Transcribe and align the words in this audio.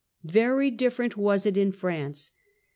Very 0.23 0.71
different 0.71 1.15
was 1.15 1.45
it 1.45 1.57
in 1.57 1.71
France. 1.71 2.31